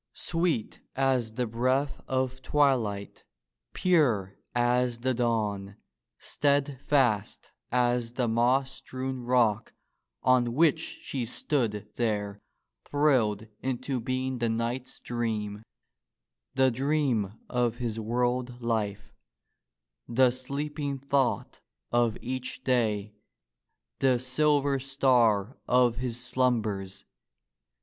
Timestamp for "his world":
17.75-18.59